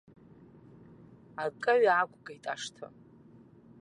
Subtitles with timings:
[1.43, 2.87] Акеҩ аақәгеит ашҭа.